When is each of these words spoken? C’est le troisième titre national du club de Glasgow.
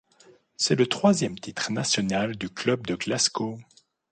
C’est 0.57 0.73
le 0.73 0.87
troisième 0.87 1.37
titre 1.39 1.71
national 1.71 2.35
du 2.35 2.49
club 2.49 2.87
de 2.87 2.95
Glasgow. 2.95 3.59